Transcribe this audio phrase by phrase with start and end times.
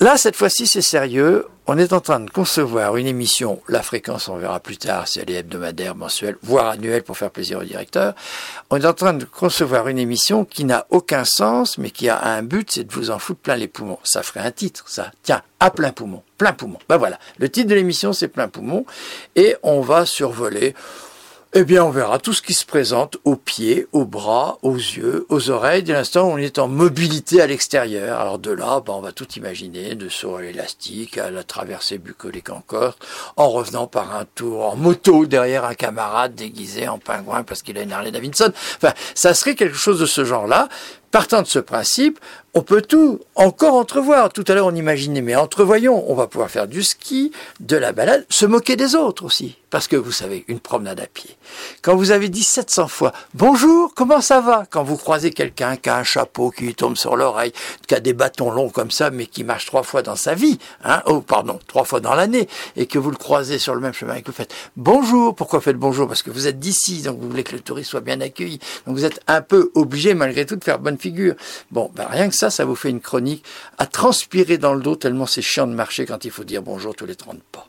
[0.00, 1.48] Là, cette fois-ci, c'est sérieux.
[1.66, 5.18] On est en train de concevoir une émission, la fréquence, on verra plus tard si
[5.18, 8.14] elle est hebdomadaire, mensuelle, voire annuelle pour faire plaisir au directeur.
[8.70, 12.22] On est en train de concevoir une émission qui n'a aucun sens, mais qui a
[12.22, 13.98] un but, c'est de vous en foutre plein les poumons.
[14.04, 15.10] Ça ferait un titre, ça.
[15.24, 16.78] Tiens, à plein poumon, plein poumon.
[16.88, 17.18] Ben voilà.
[17.38, 18.86] Le titre de l'émission, c'est plein poumon.
[19.34, 20.74] Et on va survoler
[21.54, 25.24] eh bien, on verra tout ce qui se présente aux pieds, aux bras, aux yeux,
[25.30, 25.82] aux oreilles.
[25.82, 28.20] Dès l'instant où on est en mobilité à l'extérieur.
[28.20, 31.96] Alors de là, ben, on va tout imaginer, de saut à l'élastique, à la traversée
[31.96, 32.98] bucolique encore,
[33.38, 37.78] en revenant par un tour en moto derrière un camarade déguisé en pingouin parce qu'il
[37.78, 38.52] a une Harley Davidson.
[38.76, 40.68] Enfin, ça serait quelque chose de ce genre-là.
[41.10, 42.18] Partant de ce principe,
[42.54, 44.32] on peut tout encore entrevoir.
[44.32, 47.92] Tout à l'heure, on imaginait, mais entrevoyons, on va pouvoir faire du ski, de la
[47.92, 49.56] balade, se moquer des autres aussi.
[49.70, 51.36] Parce que vous savez, une promenade à pied.
[51.82, 54.64] Quand vous avez dit 700 fois bonjour, comment ça va?
[54.70, 57.52] Quand vous croisez quelqu'un qui a un chapeau qui lui tombe sur l'oreille,
[57.86, 60.58] qui a des bâtons longs comme ça, mais qui marche trois fois dans sa vie,
[60.84, 63.92] hein, oh pardon, trois fois dans l'année, et que vous le croisez sur le même
[63.92, 65.34] chemin et que vous faites bonjour.
[65.34, 66.08] Pourquoi faites bonjour?
[66.08, 68.58] Parce que vous êtes d'ici, donc vous voulez que le touriste soit bien accueilli.
[68.86, 71.34] Donc vous êtes un peu obligé malgré tout de faire bonne figure.
[71.70, 73.44] Bon, ben rien que ça, ça vous fait une chronique
[73.78, 76.94] à transpirer dans le dos tellement c'est chiant de marcher quand il faut dire bonjour
[76.94, 77.68] tous les 30 pas.